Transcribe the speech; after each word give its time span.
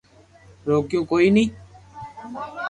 روڪيو 0.67 0.99
ڪوئي 1.09 1.27
ني 1.35 1.43